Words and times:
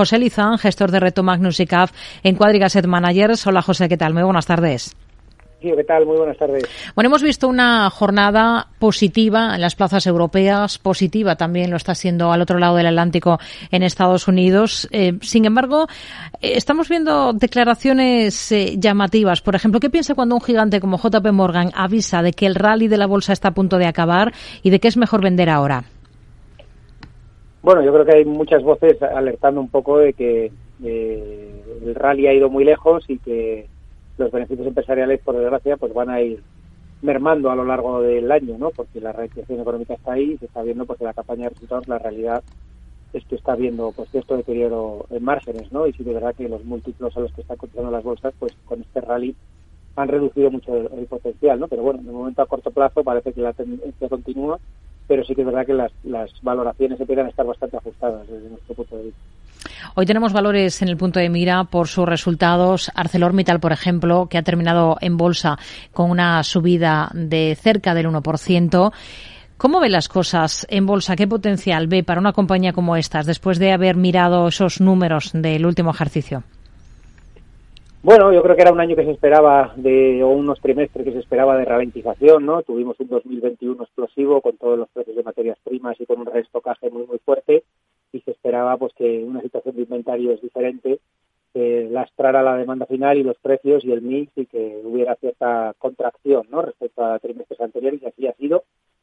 José 0.00 0.18
Lizán, 0.18 0.56
gestor 0.56 0.90
de 0.90 0.98
Reto 0.98 1.22
Magnus 1.22 1.60
y 1.60 1.66
CAF 1.66 1.92
en 2.22 2.34
Cuadriga 2.34 2.68
Managers. 2.86 3.46
Hola 3.46 3.60
José, 3.60 3.86
¿qué 3.86 3.98
tal? 3.98 4.14
Muy 4.14 4.22
buenas 4.22 4.46
tardes. 4.46 4.96
Sí, 5.60 5.70
¿qué 5.76 5.84
tal? 5.84 6.06
Muy 6.06 6.16
buenas 6.16 6.38
tardes. 6.38 6.64
Bueno, 6.94 7.08
hemos 7.08 7.22
visto 7.22 7.46
una 7.46 7.90
jornada 7.90 8.68
positiva 8.78 9.54
en 9.54 9.60
las 9.60 9.74
plazas 9.74 10.06
europeas, 10.06 10.78
positiva 10.78 11.36
también 11.36 11.70
lo 11.70 11.76
está 11.76 11.94
siendo 11.94 12.32
al 12.32 12.40
otro 12.40 12.58
lado 12.58 12.76
del 12.76 12.86
Atlántico 12.86 13.38
en 13.70 13.82
Estados 13.82 14.26
Unidos. 14.26 14.88
Eh, 14.90 15.18
sin 15.20 15.44
embargo, 15.44 15.86
eh, 16.40 16.52
estamos 16.54 16.88
viendo 16.88 17.34
declaraciones 17.34 18.52
eh, 18.52 18.76
llamativas. 18.78 19.42
Por 19.42 19.54
ejemplo, 19.54 19.80
¿qué 19.80 19.90
piensa 19.90 20.14
cuando 20.14 20.34
un 20.34 20.40
gigante 20.40 20.80
como 20.80 20.96
JP 20.96 21.30
Morgan 21.30 21.72
avisa 21.74 22.22
de 22.22 22.32
que 22.32 22.46
el 22.46 22.54
rally 22.54 22.88
de 22.88 22.96
la 22.96 23.06
bolsa 23.06 23.34
está 23.34 23.48
a 23.48 23.54
punto 23.54 23.76
de 23.76 23.84
acabar 23.84 24.32
y 24.62 24.70
de 24.70 24.80
que 24.80 24.88
es 24.88 24.96
mejor 24.96 25.22
vender 25.22 25.50
ahora? 25.50 25.84
Bueno, 27.62 27.82
yo 27.82 27.92
creo 27.92 28.04
que 28.04 28.16
hay 28.16 28.24
muchas 28.24 28.62
voces 28.62 29.02
alertando 29.02 29.60
un 29.60 29.68
poco 29.68 29.98
de 29.98 30.12
que 30.14 30.52
el 30.82 31.94
rally 31.94 32.26
ha 32.26 32.32
ido 32.32 32.48
muy 32.48 32.64
lejos 32.64 33.04
y 33.08 33.18
que 33.18 33.66
los 34.16 34.30
beneficios 34.30 34.66
empresariales, 34.66 35.20
por 35.20 35.36
desgracia, 35.36 35.76
pues 35.76 35.92
van 35.92 36.10
a 36.10 36.20
ir 36.20 36.42
mermando 37.02 37.50
a 37.50 37.56
lo 37.56 37.64
largo 37.64 38.02
del 38.02 38.30
año, 38.30 38.56
¿no? 38.58 38.70
Porque 38.70 39.00
la 39.00 39.12
reactivación 39.12 39.60
económica 39.60 39.94
está 39.94 40.12
ahí, 40.12 40.36
se 40.38 40.46
está 40.46 40.62
viendo 40.62 40.84
pues 40.84 41.00
la 41.00 41.14
campaña 41.14 41.44
de 41.44 41.50
resultados 41.50 41.88
la 41.88 41.98
realidad 41.98 42.42
es 43.12 43.24
que 43.24 43.34
está 43.34 43.56
viendo 43.56 43.92
pues 43.92 44.08
cierto 44.10 44.36
deterioro 44.36 45.06
en 45.10 45.24
márgenes, 45.24 45.72
¿no? 45.72 45.86
Y 45.86 45.92
sí 45.92 46.04
de 46.04 46.14
verdad 46.14 46.34
que 46.34 46.48
los 46.48 46.64
múltiplos 46.64 47.16
a 47.16 47.20
los 47.20 47.32
que 47.32 47.40
están 47.40 47.56
cotizando 47.56 47.90
las 47.90 48.04
bolsas, 48.04 48.32
pues 48.38 48.52
con 48.64 48.80
este 48.80 49.00
rally 49.00 49.34
han 49.96 50.08
reducido 50.08 50.50
mucho 50.50 50.76
el, 50.76 51.06
potencial, 51.06 51.58
¿no? 51.58 51.66
Pero 51.66 51.82
bueno, 51.82 52.02
de 52.02 52.12
momento 52.12 52.42
a 52.42 52.46
corto 52.46 52.70
plazo 52.70 53.02
parece 53.02 53.32
que 53.32 53.40
la 53.40 53.52
tendencia 53.52 54.08
continúa, 54.08 54.58
pero 55.10 55.24
sí 55.24 55.34
que 55.34 55.40
es 55.40 55.46
verdad 55.48 55.66
que 55.66 55.74
las, 55.74 55.90
valoraciones 56.40 57.00
empiezan 57.00 57.26
a 57.26 57.30
estar 57.30 57.44
bastante 57.44 57.76
ajustadas 57.76 58.28
desde 58.28 58.48
nuestro 58.48 58.76
punto 58.76 58.96
de 58.96 59.02
vista. 59.06 59.20
Hoy 59.96 60.06
tenemos 60.06 60.32
valores 60.32 60.82
en 60.82 60.88
el 60.88 60.96
punto 60.96 61.18
de 61.18 61.28
mira 61.28 61.64
por 61.64 61.88
sus 61.88 62.06
resultados. 62.06 62.92
ArcelorMittal, 62.94 63.58
por 63.58 63.72
ejemplo, 63.72 64.28
que 64.30 64.38
ha 64.38 64.44
terminado 64.44 64.98
en 65.00 65.16
bolsa 65.16 65.58
con 65.90 66.12
una 66.12 66.44
subida 66.44 67.10
de 67.12 67.58
cerca 67.60 67.92
del 67.92 68.06
1%. 68.06 68.92
¿Cómo 69.56 69.80
ve 69.80 69.88
las 69.88 70.08
cosas 70.08 70.64
en 70.70 70.86
bolsa? 70.86 71.16
¿Qué 71.16 71.26
potencial 71.26 71.88
ve 71.88 72.04
para 72.04 72.20
una 72.20 72.32
compañía 72.32 72.72
como 72.72 72.94
estas 72.94 73.26
después 73.26 73.58
de 73.58 73.72
haber 73.72 73.96
mirado 73.96 74.46
esos 74.46 74.80
números 74.80 75.32
del 75.34 75.66
último 75.66 75.90
ejercicio? 75.90 76.44
Bueno, 78.02 78.32
yo 78.32 78.42
creo 78.42 78.56
que 78.56 78.62
era 78.62 78.72
un 78.72 78.80
año 78.80 78.96
que 78.96 79.04
se 79.04 79.10
esperaba 79.10 79.74
de, 79.76 80.22
o 80.22 80.28
unos 80.28 80.60
trimestres 80.60 81.04
que 81.04 81.12
se 81.12 81.18
esperaba 81.18 81.56
de 81.56 81.66
ralentización, 81.66 82.46
¿no? 82.46 82.62
Tuvimos 82.62 82.98
un 82.98 83.08
2021 83.08 83.82
explosivo 83.82 84.40
con 84.40 84.56
todos 84.56 84.78
los 84.78 84.88
precios 84.88 85.16
de 85.16 85.22
materias 85.22 85.58
primas 85.62 86.00
y 86.00 86.06
con 86.06 86.20
un 86.20 86.26
restocaje 86.26 86.90
muy, 86.90 87.06
muy 87.06 87.18
fuerte 87.18 87.62
y 88.12 88.20
se 88.20 88.30
esperaba 88.30 88.76
pues 88.78 88.94
que 88.94 89.22
una 89.22 89.42
situación 89.42 89.76
de 89.76 89.82
inventario 89.82 90.32
es 90.32 90.40
diferente 90.40 90.98
eh, 91.52 91.88
lastrara 91.90 92.44
la 92.44 92.56
demanda 92.56 92.86
final 92.86 93.18
y 93.18 93.24
los 93.24 93.36
precios 93.38 93.84
y 93.84 93.90
el 93.90 94.02
mix 94.02 94.30
y 94.36 94.46
que 94.46 94.80
hubiera 94.84 95.16
cierta 95.16 95.74
contracción 95.78 96.46
¿no? 96.48 96.62
respecto 96.62 97.04
a 97.04 97.18
trimestres 97.18 97.60
anteriores 97.60 98.00
y 98.00 98.06
así 98.06 98.26
ha 98.28 98.34
sido. 98.34 98.62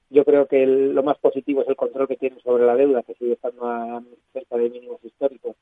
Yo 0.10 0.24
creo 0.24 0.46
que 0.46 0.66
lo 0.66 1.04
más 1.04 1.18
positivo 1.18 1.62
es 1.62 1.68
el 1.68 1.76
control 1.76 2.08
que 2.08 2.16
tienen 2.16 2.40
sobre 2.40 2.66
la 2.66 2.76
deuda, 2.76 3.04
que 3.04 3.16
sigue 3.16 3.34
estando 3.34 3.66
a 3.66 4.02
cerca 4.32 4.56
de 4.56 4.70
mínimos 4.70 5.04
históricos 5.04 5.57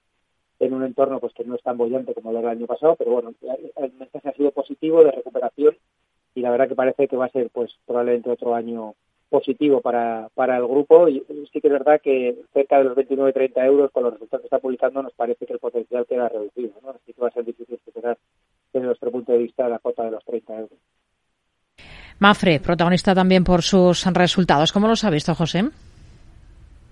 en 0.65 0.73
un 0.73 0.83
entorno 0.83 1.19
pues 1.19 1.33
que 1.33 1.43
no 1.43 1.55
es 1.55 1.63
tan 1.63 1.77
bollante 1.77 2.13
como 2.13 2.31
lo 2.31 2.39
del 2.39 2.49
año 2.49 2.65
pasado, 2.65 2.95
pero 2.95 3.11
bueno, 3.11 3.33
el 3.77 3.93
mensaje 3.93 4.29
ha 4.29 4.33
sido 4.33 4.51
positivo 4.51 5.03
de 5.03 5.11
recuperación 5.11 5.75
y 6.33 6.41
la 6.41 6.51
verdad 6.51 6.67
que 6.67 6.75
parece 6.75 7.07
que 7.07 7.17
va 7.17 7.25
a 7.25 7.29
ser 7.29 7.49
pues 7.49 7.71
probablemente 7.85 8.29
otro 8.29 8.55
año 8.55 8.93
positivo 9.29 9.81
para, 9.81 10.29
para 10.35 10.57
el 10.57 10.67
grupo 10.67 11.07
y 11.09 11.23
sí 11.51 11.61
que 11.61 11.67
es 11.67 11.73
verdad 11.73 11.99
que 12.01 12.35
cerca 12.53 12.77
de 12.77 12.85
los 12.85 12.97
29-30 12.97 13.65
euros 13.65 13.91
con 13.91 14.03
los 14.03 14.13
resultados 14.13 14.41
que 14.41 14.47
está 14.47 14.59
publicando 14.59 15.01
nos 15.01 15.13
parece 15.13 15.45
que 15.45 15.53
el 15.53 15.59
potencial 15.59 16.05
queda 16.05 16.29
reducido, 16.29 16.73
¿no? 16.83 16.91
así 16.91 17.13
que 17.13 17.21
va 17.21 17.29
a 17.29 17.31
ser 17.31 17.45
difícil 17.45 17.79
superar 17.83 18.17
desde 18.71 18.85
nuestro 18.85 19.11
punto 19.11 19.31
de 19.31 19.39
vista 19.39 19.67
la 19.67 19.79
cota 19.79 20.03
de 20.03 20.11
los 20.11 20.23
30 20.25 20.53
euros. 20.53 20.79
Mafre, 22.19 22.59
protagonista 22.59 23.13
también 23.13 23.43
por 23.43 23.61
sus 23.61 24.05
resultados. 24.05 24.71
¿Cómo 24.71 24.87
los 24.87 25.03
ha 25.03 25.09
visto, 25.09 25.35
José? 25.35 25.65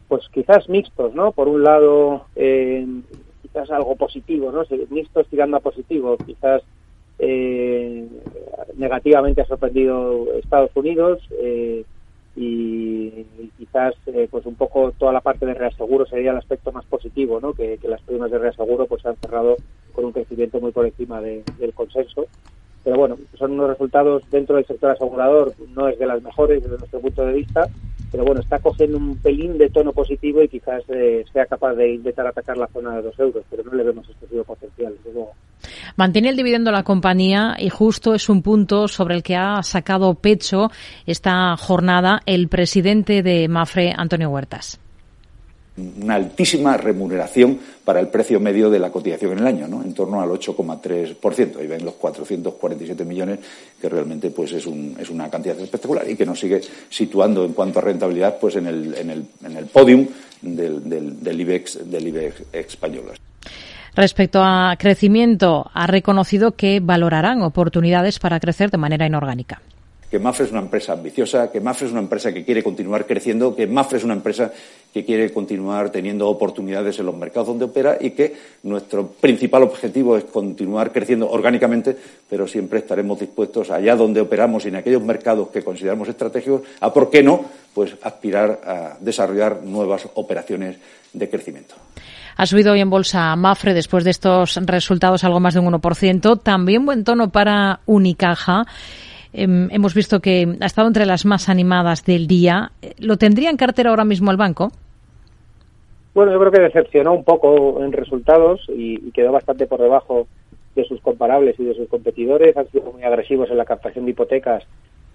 Pues 0.09 0.27
quizás 0.29 0.67
mixtos, 0.67 1.13
¿no? 1.13 1.31
Por 1.31 1.47
un 1.47 1.63
lado, 1.63 2.25
eh, 2.35 2.85
quizás 3.53 3.69
algo 3.69 3.95
positivo, 3.95 4.51
¿no? 4.51 4.63
Mixtos 4.89 5.27
tirando 5.27 5.57
a 5.57 5.59
positivo, 5.59 6.17
quizás 6.17 6.63
eh, 7.19 8.07
negativamente 8.75 9.41
ha 9.41 9.45
sorprendido 9.45 10.25
Estados 10.39 10.71
Unidos, 10.75 11.21
eh, 11.39 11.85
y, 12.35 13.25
quizás 13.59 13.93
eh, 14.07 14.27
pues 14.29 14.47
un 14.47 14.55
poco 14.55 14.91
toda 14.97 15.13
la 15.13 15.21
parte 15.21 15.45
de 15.45 15.53
reaseguro 15.53 16.07
sería 16.07 16.31
el 16.31 16.37
aspecto 16.37 16.71
más 16.71 16.83
positivo, 16.85 17.39
¿no? 17.39 17.53
que, 17.53 17.77
las 17.83 18.01
primas 18.01 18.31
de 18.31 18.39
reaseguro 18.39 18.87
pues 18.87 19.05
han 19.05 19.15
cerrado 19.17 19.55
con 19.93 20.05
un 20.05 20.11
crecimiento 20.11 20.59
muy 20.59 20.71
por 20.71 20.87
encima 20.87 21.21
del 21.21 21.43
consenso. 21.75 22.25
Pero 22.83 22.97
bueno, 22.97 23.17
son 23.37 23.51
unos 23.51 23.69
resultados 23.69 24.23
dentro 24.29 24.55
del 24.55 24.65
sector 24.65 24.91
asegurador, 24.91 25.53
no 25.73 25.87
es 25.87 25.97
de 25.99 26.07
las 26.07 26.21
mejores 26.21 26.63
desde 26.63 26.77
nuestro 26.77 26.99
punto 26.99 27.25
de 27.25 27.33
vista, 27.33 27.69
pero 28.13 28.25
bueno, 28.25 28.41
está 28.41 28.59
cogiendo 28.59 28.99
un 28.99 29.17
pelín 29.17 29.57
de 29.57 29.71
tono 29.71 29.91
positivo 29.91 30.43
y 30.43 30.47
quizás 30.47 30.83
eh, 30.89 31.25
sea 31.33 31.47
capaz 31.47 31.73
de 31.73 31.95
intentar 31.95 32.27
atacar 32.27 32.55
la 32.55 32.67
zona 32.67 32.95
de 32.95 33.01
dos 33.01 33.17
euros, 33.17 33.43
pero 33.49 33.63
no 33.63 33.73
le 33.73 33.83
vemos 33.83 34.07
excesivo 34.07 34.43
potencial, 34.43 34.93
desde 34.97 35.13
luego. 35.13 35.31
Mantiene 35.95 36.29
el 36.29 36.35
dividendo 36.35 36.71
la 36.71 36.83
compañía 36.83 37.55
y 37.57 37.69
justo 37.69 38.13
es 38.13 38.29
un 38.29 38.43
punto 38.43 38.87
sobre 38.87 39.15
el 39.15 39.23
que 39.23 39.35
ha 39.35 39.63
sacado 39.63 40.13
pecho 40.13 40.69
esta 41.07 41.57
jornada 41.57 42.21
el 42.27 42.49
presidente 42.49 43.23
de 43.23 43.47
Mafre, 43.47 43.91
Antonio 43.97 44.29
Huertas 44.29 44.79
una 45.75 46.15
altísima 46.15 46.77
remuneración 46.77 47.57
para 47.83 47.99
el 47.99 48.07
precio 48.07 48.39
medio 48.39 48.69
de 48.69 48.79
la 48.79 48.91
cotización 48.91 49.33
en 49.33 49.39
el 49.39 49.47
año, 49.47 49.67
¿no? 49.67 49.81
en 49.81 49.93
torno 49.93 50.21
al 50.21 50.29
8,3%. 50.29 51.57
Ahí 51.57 51.67
ven 51.67 51.83
los 51.83 51.95
447 51.95 53.03
millones, 53.05 53.39
que 53.81 53.89
realmente 53.89 54.29
pues 54.29 54.51
es, 54.53 54.67
un, 54.67 54.95
es 54.99 55.09
una 55.09 55.29
cantidad 55.29 55.59
espectacular 55.59 56.07
y 56.09 56.15
que 56.15 56.25
nos 56.25 56.39
sigue 56.39 56.61
situando 56.89 57.43
en 57.43 57.53
cuanto 57.53 57.79
a 57.79 57.81
rentabilidad 57.81 58.37
pues 58.39 58.55
en 58.55 58.67
el, 58.67 58.93
en 58.95 59.09
el, 59.09 59.25
en 59.43 59.57
el 59.57 59.65
podium 59.65 60.07
del, 60.41 61.19
del, 61.21 61.41
IBEX, 61.41 61.89
del 61.89 62.07
IBEX 62.07 62.43
español. 62.53 63.11
Respecto 63.95 64.41
a 64.43 64.75
crecimiento, 64.77 65.69
ha 65.73 65.87
reconocido 65.87 66.53
que 66.53 66.79
valorarán 66.79 67.41
oportunidades 67.41 68.19
para 68.19 68.39
crecer 68.39 68.71
de 68.71 68.77
manera 68.77 69.05
inorgánica 69.05 69.61
que 70.13 70.19
Mafre 70.19 70.45
es 70.45 70.51
una 70.51 70.59
empresa 70.59 70.93
ambiciosa, 70.93 71.51
que 71.51 71.59
Mafre 71.59 71.87
es 71.87 71.91
una 71.91 72.01
empresa 72.01 72.31
que 72.31 72.45
quiere 72.45 72.61
continuar 72.61 73.07
creciendo, 73.07 73.55
que 73.55 73.65
Mafre 73.65 73.97
es 73.97 74.03
una 74.03 74.13
empresa 74.13 74.51
que 74.93 75.03
quiere 75.03 75.33
continuar 75.33 75.89
teniendo 75.89 76.29
oportunidades 76.29 76.99
en 76.99 77.07
los 77.07 77.17
mercados 77.17 77.47
donde 77.47 77.65
opera 77.65 77.97
y 77.99 78.11
que 78.11 78.35
nuestro 78.61 79.07
principal 79.07 79.63
objetivo 79.63 80.15
es 80.15 80.25
continuar 80.25 80.91
creciendo 80.91 81.31
orgánicamente, 81.31 81.97
pero 82.29 82.47
siempre 82.47 82.77
estaremos 82.77 83.19
dispuestos 83.19 83.71
allá 83.71 83.95
donde 83.95 84.21
operamos 84.21 84.65
y 84.65 84.67
en 84.67 84.75
aquellos 84.75 85.01
mercados 85.01 85.47
que 85.47 85.63
consideramos 85.63 86.07
estratégicos 86.07 86.61
a, 86.79 86.93
¿por 86.93 87.09
qué 87.09 87.23
no?, 87.23 87.45
pues 87.73 87.95
aspirar 88.03 88.61
a 88.63 88.97
desarrollar 88.99 89.63
nuevas 89.63 90.07
operaciones 90.13 90.77
de 91.11 91.27
crecimiento. 91.27 91.73
Ha 92.37 92.45
subido 92.45 92.73
hoy 92.73 92.81
en 92.81 92.89
bolsa 92.91 93.35
Mafre 93.35 93.73
después 93.73 94.03
de 94.03 94.11
estos 94.11 94.57
resultados 94.63 95.23
algo 95.23 95.39
más 95.39 95.55
de 95.55 95.59
un 95.59 95.73
1%. 95.73 96.39
También 96.43 96.85
buen 96.85 97.03
tono 97.03 97.31
para 97.31 97.79
Unicaja. 97.87 98.67
Em, 99.33 99.67
hemos 99.71 99.95
visto 99.95 100.19
que 100.19 100.47
ha 100.61 100.65
estado 100.65 100.87
entre 100.87 101.07
las 101.07 101.25
más 101.25 101.49
animadas 101.49 102.05
del 102.05 102.27
día. 102.27 102.71
¿Lo 102.99 103.17
tendría 103.17 103.49
en 103.49 103.57
cartera 103.57 103.89
ahora 103.89 104.05
mismo 104.05 104.29
el 104.29 104.37
banco? 104.37 104.71
Bueno, 106.13 106.31
yo 106.31 106.39
creo 106.39 106.51
que 106.51 106.61
decepcionó 106.61 107.13
un 107.13 107.23
poco 107.23 107.83
en 107.83 107.91
resultados 107.91 108.61
y, 108.69 109.11
quedó 109.11 109.31
bastante 109.31 109.65
por 109.65 109.81
debajo 109.81 110.27
de 110.75 110.85
sus 110.85 111.01
comparables 111.01 111.59
y 111.59 111.65
de 111.65 111.73
sus 111.73 111.89
competidores. 111.89 112.55
Han 112.55 112.69
sido 112.69 112.91
muy 112.91 113.03
agresivos 113.03 113.49
en 113.49 113.57
la 113.57 113.65
captación 113.65 114.05
de 114.05 114.11
hipotecas 114.11 114.63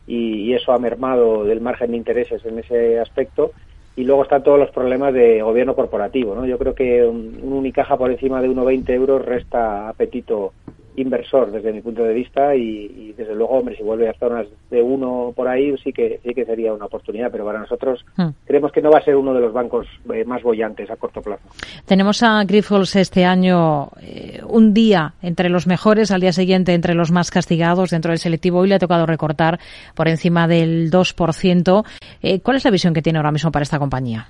y, 0.08 0.52
eso 0.52 0.72
ha 0.72 0.78
mermado 0.78 1.44
del 1.44 1.60
margen 1.60 1.92
de 1.92 1.98
intereses 1.98 2.44
en 2.44 2.58
ese 2.58 2.98
aspecto. 2.98 3.52
Y 3.94 4.04
luego 4.04 4.22
están 4.22 4.42
todos 4.42 4.58
los 4.58 4.70
problemas 4.70 5.12
de 5.12 5.42
gobierno 5.42 5.74
corporativo. 5.74 6.34
¿no? 6.34 6.46
Yo 6.46 6.58
creo 6.58 6.74
que 6.74 7.04
un, 7.04 7.38
un 7.42 7.52
Unicaja 7.52 7.96
por 7.96 8.10
encima 8.10 8.40
de 8.40 8.48
1,20 8.48 8.90
euros 8.90 9.24
resta 9.24 9.88
apetito 9.88 10.52
inversor 11.00 11.50
desde 11.50 11.72
mi 11.72 11.80
punto 11.80 12.02
de 12.02 12.14
vista 12.14 12.54
y, 12.54 13.14
desde 13.16 13.34
luego, 13.34 13.54
hombre, 13.54 13.76
si 13.76 13.82
vuelve 13.82 14.08
a 14.08 14.14
zonas 14.14 14.46
de 14.70 14.82
uno 14.82 15.32
por 15.34 15.48
ahí 15.48 15.76
sí 15.82 15.92
que 15.92 16.20
sí 16.22 16.34
que 16.34 16.44
sería 16.44 16.72
una 16.72 16.86
oportunidad, 16.86 17.30
pero 17.30 17.44
para 17.44 17.60
nosotros 17.60 18.04
hmm. 18.16 18.28
creemos 18.46 18.72
que 18.72 18.82
no 18.82 18.90
va 18.90 18.98
a 18.98 19.04
ser 19.04 19.16
uno 19.16 19.34
de 19.34 19.40
los 19.40 19.52
bancos 19.52 19.86
eh, 20.12 20.24
más 20.24 20.42
bollantes 20.42 20.90
a 20.90 20.96
corto 20.96 21.20
plazo. 21.20 21.42
Tenemos 21.86 22.22
a 22.22 22.44
Grifols 22.44 22.96
este 22.96 23.24
año 23.24 23.90
eh, 24.00 24.40
un 24.46 24.74
día 24.74 25.14
entre 25.22 25.48
los 25.48 25.66
mejores, 25.66 26.10
al 26.10 26.20
día 26.20 26.32
siguiente 26.32 26.74
entre 26.74 26.94
los 26.94 27.10
más 27.10 27.30
castigados 27.30 27.90
dentro 27.90 28.10
del 28.10 28.18
selectivo. 28.18 28.64
y 28.64 28.68
le 28.68 28.74
ha 28.74 28.78
tocado 28.78 29.06
recortar 29.06 29.58
por 29.94 30.08
encima 30.08 30.48
del 30.48 30.90
2%. 30.90 31.84
Eh, 32.22 32.40
¿Cuál 32.40 32.56
es 32.56 32.64
la 32.64 32.70
visión 32.70 32.94
que 32.94 33.02
tiene 33.02 33.18
ahora 33.18 33.32
mismo 33.32 33.50
para 33.50 33.62
esta 33.62 33.78
compañía? 33.78 34.28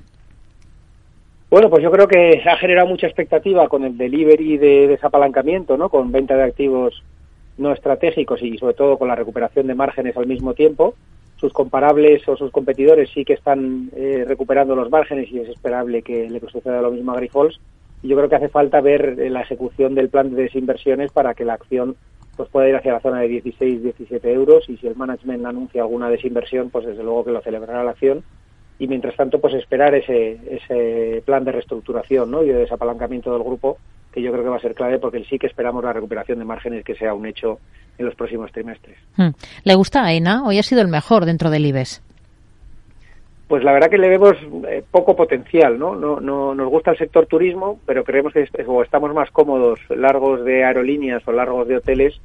Bueno, 1.51 1.71
pues 1.71 1.83
yo 1.83 1.91
creo 1.91 2.07
que 2.07 2.43
ha 2.47 2.59
generado 2.59 2.87
mucha 2.87 3.07
expectativa 3.07 3.69
con 3.69 3.83
el 3.83 3.97
delivery 3.97 4.59
de 4.59 4.87
desapalancamiento, 4.87 5.79
¿no? 5.79 5.89
Con 5.89 6.13
venta 6.13 6.37
de 6.37 6.43
activos 6.43 7.03
no 7.57 7.73
estratégicos 7.73 8.43
y 8.43 8.59
sobre 8.59 8.75
todo 8.75 8.99
con 8.99 9.09
la 9.09 9.15
recuperación 9.15 9.67
de 9.67 9.75
márgenes 9.75 10.15
al 10.19 10.27
mismo 10.27 10.53
tiempo. 10.53 10.95
Sus 11.37 11.55
comparables 11.55 12.29
o 12.29 12.37
sus 12.37 12.51
competidores 12.51 13.09
sí 13.15 13.25
que 13.25 13.33
están 13.33 13.91
eh, 13.97 14.27
recuperando 14.29 14.77
los 14.77 14.91
márgenes 14.91 15.31
y 15.33 15.39
es 15.39 15.49
esperable 15.49 16.03
que 16.03 16.29
le 16.29 16.41
suceda 16.41 16.83
lo 16.83 16.91
mismo 16.91 17.13
a 17.13 17.17
Grifols. 17.17 17.59
Y 18.03 18.09
yo 18.09 18.17
creo 18.17 18.29
que 18.29 18.37
hace 18.37 18.51
falta 18.51 18.83
ver 18.83 19.17
la 19.31 19.41
ejecución 19.41 19.95
del 19.95 20.11
plan 20.11 20.35
de 20.35 20.43
desinversiones 20.43 21.13
para 21.13 21.33
que 21.33 21.47
la 21.47 21.55
acción 21.55 21.97
pues 22.37 22.51
pueda 22.51 22.69
ir 22.69 22.77
hacia 22.77 22.93
la 22.93 23.01
zona 23.01 23.21
de 23.21 23.29
16, 23.29 23.83
17 23.83 24.33
euros 24.33 24.69
y 24.69 24.77
si 24.77 24.87
el 24.87 24.97
management 24.97 25.47
anuncia 25.47 25.81
alguna 25.81 26.11
desinversión, 26.11 26.69
pues 26.69 26.85
desde 26.85 27.03
luego 27.03 27.25
que 27.25 27.33
lo 27.33 27.41
celebrará 27.41 27.83
la 27.83 27.93
acción 27.93 28.23
y 28.79 28.87
mientras 28.87 29.17
tanto 29.17 29.41
pues 29.41 29.55
esperar 29.55 29.95
ese, 29.95 30.39
ese 30.51 31.23
plan 31.25 31.45
de 31.45 31.53
reestructuración 31.53 32.31
¿no? 32.31 32.43
y 32.43 32.49
de 32.49 32.61
desapalancamiento 32.61 33.33
del 33.33 33.43
grupo 33.43 33.79
que 34.13 34.23
yo 34.23 34.33
creo 34.33 34.45
que 34.45 34.51
va 34.51 34.57
a 34.57 34.61
ser 34.61 34.75
clave 34.75 34.99
porque 34.99 35.25
sí 35.25 35.39
que 35.39 35.47
esperamos 35.47 35.85
la 35.85 35.93
recuperación 35.93 36.39
de 36.39 36.45
márgenes 36.45 36.85
que 36.85 36.95
sea 36.95 37.15
un 37.15 37.27
hecho 37.27 37.59
en 37.99 38.07
los 38.07 38.15
próximos 38.15 38.53
trimestres. 38.53 38.97
Hmm. 39.17 39.31
¿Le 39.65 39.75
gusta 39.75 40.05
AENA? 40.05 40.45
Hoy 40.45 40.59
ha 40.59 40.63
sido 40.63 40.81
el 40.81 40.89
mejor 40.89 41.25
dentro 41.25 41.51
del 41.51 41.67
IBEX. 41.67 42.03
Pues 43.49 43.65
la 43.65 43.73
verdad 43.73 43.89
que 43.89 43.99
le 43.99 44.11
vemos 44.11 44.35
eh, 44.69 44.85
poco 44.91 45.17
potencial, 45.17 45.79
¿no? 45.79 45.97
¿no? 45.97 46.21
No 46.21 46.55
nos 46.55 46.69
gusta 46.69 46.91
el 46.91 46.99
sector 46.99 47.27
turismo, 47.27 47.81
pero 47.87 48.05
creemos 48.05 48.35
que 48.35 48.47
o 48.67 48.83
estamos 48.83 49.13
más 49.15 49.31
cómodos 49.31 49.81
largos 49.89 50.45
de 50.45 50.65
aerolíneas 50.65 51.27
o 51.27 51.33
largos 51.33 51.67
de 51.67 51.79
hoteles 51.79 52.21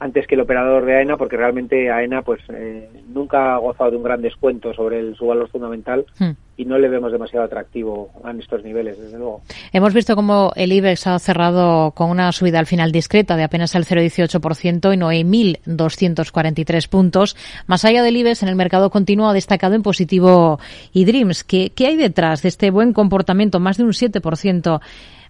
antes 0.00 0.26
que 0.26 0.34
el 0.34 0.42
operador 0.42 0.84
de 0.84 0.96
AENA, 0.96 1.16
porque 1.16 1.36
realmente 1.36 1.90
AENA 1.90 2.22
pues 2.22 2.40
eh, 2.50 2.88
nunca 3.08 3.54
ha 3.54 3.58
gozado 3.58 3.90
de 3.90 3.96
un 3.96 4.02
gran 4.02 4.22
descuento 4.22 4.72
sobre 4.72 5.00
el, 5.00 5.16
su 5.16 5.26
valor 5.26 5.48
fundamental 5.48 6.06
hmm. 6.18 6.30
y 6.56 6.64
no 6.64 6.78
le 6.78 6.88
vemos 6.88 7.10
demasiado 7.10 7.44
atractivo 7.44 8.10
a 8.22 8.30
estos 8.32 8.62
niveles, 8.62 9.00
desde 9.00 9.18
luego. 9.18 9.42
Hemos 9.72 9.94
visto 9.94 10.14
cómo 10.14 10.52
el 10.54 10.72
IBEX 10.72 11.06
ha 11.08 11.18
cerrado 11.18 11.90
con 11.92 12.10
una 12.10 12.30
subida 12.32 12.60
al 12.60 12.66
final 12.66 12.92
discreta 12.92 13.36
de 13.36 13.42
apenas 13.42 13.74
el 13.74 13.84
0,18% 13.84 14.94
y 14.94 14.96
no 14.96 15.08
hay 15.08 15.22
1.243 15.22 16.88
puntos. 16.88 17.36
Más 17.66 17.84
allá 17.84 18.02
del 18.02 18.16
IBEX, 18.16 18.42
en 18.42 18.48
el 18.48 18.56
mercado 18.56 18.90
continuo 18.90 19.28
ha 19.28 19.34
destacado 19.34 19.74
en 19.74 19.82
positivo 19.82 20.60
eDreams. 20.94 21.42
¿Qué, 21.42 21.70
¿Qué 21.74 21.88
hay 21.88 21.96
detrás 21.96 22.42
de 22.42 22.48
este 22.50 22.70
buen 22.70 22.92
comportamiento? 22.92 23.58
Más 23.58 23.78
de 23.78 23.84
un 23.84 23.90
7% 23.90 24.80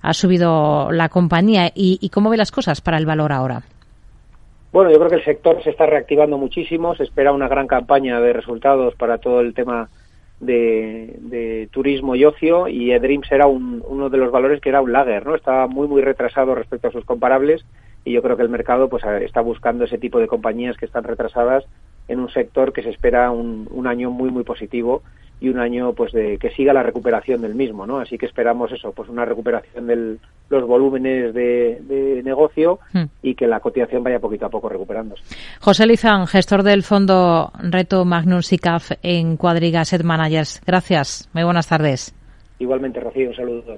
ha 0.00 0.14
subido 0.14 0.93
la 0.93 1.09
compañía 1.09 1.73
y, 1.75 1.99
y 2.00 2.11
cómo 2.11 2.31
ve 2.31 2.37
las 2.37 2.53
cosas 2.53 2.81
para 2.81 2.99
el 2.99 3.06
valor 3.06 3.32
ahora. 3.32 3.62
Bueno, 4.70 4.91
yo 4.91 4.99
creo 4.99 5.09
que 5.09 5.17
el 5.17 5.25
sector 5.25 5.62
se 5.62 5.70
está 5.70 5.87
reactivando 5.87 6.37
muchísimo, 6.37 6.94
se 6.94 7.05
espera 7.05 7.32
una 7.32 7.49
gran 7.49 7.67
campaña 7.67 8.20
de 8.20 8.35
resultados 8.35 8.94
para 8.97 9.19
todo 9.19 9.41
el 9.41 9.55
tema 9.55 9.88
de, 10.41 11.69
turismo 11.73 12.15
y 12.15 12.25
ocio 12.25 12.69
y 12.69 12.93
eDreams 12.93 13.31
era 13.32 13.47
uno 13.47 14.11
de 14.11 14.19
los 14.19 14.31
valores 14.31 14.61
que 14.61 14.69
era 14.69 14.81
un 14.81 14.93
lager, 14.93 15.26
¿no? 15.26 15.35
Estaba 15.35 15.67
muy 15.67 15.88
muy 15.88 16.03
retrasado 16.03 16.55
respecto 16.55 16.88
a 16.88 16.93
sus 16.93 17.05
comparables 17.05 17.65
y 18.05 18.12
yo 18.12 18.23
creo 18.23 18.37
que 18.37 18.43
el 18.43 18.49
mercado 18.49 18.88
pues 18.88 19.05
está 19.05 19.41
buscando 19.41 19.85
ese 19.85 19.99
tipo 19.99 20.19
de 20.19 20.29
compañías 20.29 20.76
que 20.76 20.87
están 20.87 21.05
retrasadas 21.05 21.64
en 22.06 22.21
un 22.21 22.31
sector 22.31 22.73
que 22.73 22.82
se 22.82 22.91
espera 22.91 23.31
un, 23.31 23.69
un 23.71 23.87
año 23.87 24.11
muy 24.11 24.31
muy 24.31 24.44
positivo 24.44 25.03
y 25.40 25.49
un 25.49 25.58
año 25.58 25.93
pues 25.93 26.12
de 26.12 26.38
que 26.38 26.50
siga 26.50 26.73
la 26.73 26.82
recuperación 26.82 27.40
del 27.43 27.55
mismo, 27.55 27.87
¿no? 27.87 27.99
Así 27.99 28.19
que 28.19 28.26
esperamos 28.26 28.73
eso, 28.73 28.93
pues 28.93 29.08
una 29.08 29.25
recuperación 29.25 29.87
de 29.87 30.17
los 30.50 30.67
volúmenes 30.67 31.35
de, 31.35 32.23
negocio 32.25 32.81
hmm. 32.93 33.05
y 33.23 33.35
que 33.35 33.46
la 33.46 33.61
cotización 33.61 34.02
vaya 34.02 34.19
poquito 34.19 34.46
a 34.46 34.50
poco 34.50 34.69
recuperándose. 34.69 35.23
José 35.61 35.87
Lizán, 35.87 36.26
gestor 36.26 36.62
del 36.62 36.82
fondo 36.82 37.52
Reto 37.62 38.05
Magnus 38.05 38.49
SICAF 38.49 38.93
en 39.02 39.37
Cuadriga 39.37 39.81
Asset 39.81 40.02
Managers. 40.02 40.61
Gracias. 40.67 41.29
Muy 41.32 41.44
buenas 41.44 41.69
tardes. 41.69 42.14
Igualmente, 42.58 43.00
Rocío, 43.00 43.29
un 43.29 43.37
saludo. 43.37 43.76